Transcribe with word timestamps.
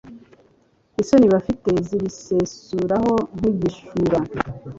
isoni 1.01 1.27
bafite 1.33 1.69
zibisesureho 1.87 3.13
nk’igishura 3.35 4.19